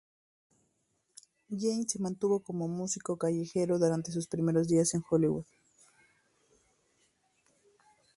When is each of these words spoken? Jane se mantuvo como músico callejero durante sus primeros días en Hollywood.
Jane 1.51 1.87
se 1.87 1.99
mantuvo 1.99 2.39
como 2.39 2.67
músico 2.67 3.17
callejero 3.17 3.77
durante 3.77 4.11
sus 4.11 4.25
primeros 4.25 4.67
días 4.67 4.95
en 4.95 5.03
Hollywood. 5.07 5.45